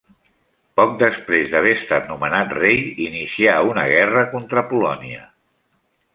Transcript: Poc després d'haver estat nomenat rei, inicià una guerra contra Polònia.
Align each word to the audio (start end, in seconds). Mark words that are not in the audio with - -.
Poc 0.79 0.95
després 1.03 1.51
d'haver 1.51 1.73
estat 1.79 2.09
nomenat 2.13 2.55
rei, 2.61 2.81
inicià 3.09 3.59
una 3.75 3.85
guerra 3.93 4.27
contra 4.35 4.67
Polònia. 4.75 5.25